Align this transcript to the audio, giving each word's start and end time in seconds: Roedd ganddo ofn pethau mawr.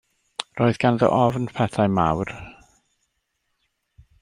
Roedd 0.61 0.79
ganddo 0.83 1.09
ofn 1.17 1.45
pethau 1.59 1.93
mawr. 1.97 2.33